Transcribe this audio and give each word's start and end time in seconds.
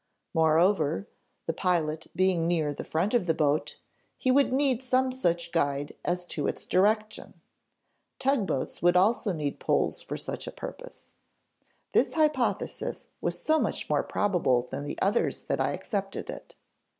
Moreover, 0.33 1.07
the 1.45 1.53
pilot 1.53 2.07
being 2.15 2.47
near 2.47 2.73
the 2.73 2.83
front 2.83 3.13
of 3.13 3.27
the 3.27 3.35
boat, 3.35 3.77
he 4.17 4.31
would 4.31 4.51
need 4.51 4.81
some 4.81 5.11
such 5.11 5.51
guide 5.51 5.95
as 6.03 6.25
to 6.25 6.47
its 6.47 6.65
direction. 6.65 7.39
Tugboats 8.17 8.81
would 8.81 8.97
also 8.97 9.31
need 9.31 9.59
poles 9.59 10.01
for 10.01 10.17
such 10.17 10.47
a 10.47 10.51
purpose. 10.51 11.17
This 11.91 12.13
hypothesis 12.15 13.05
was 13.21 13.39
so 13.39 13.59
much 13.59 13.87
more 13.91 14.01
probable 14.01 14.63
than 14.63 14.85
the 14.85 14.97
others 15.03 15.43
that 15.43 15.61
I 15.61 15.73
accepted 15.73 16.31
it. 16.31 16.55